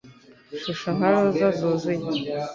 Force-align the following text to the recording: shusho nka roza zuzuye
shusho 0.61 0.87
nka 0.95 1.07
roza 1.11 1.47
zuzuye 1.57 2.07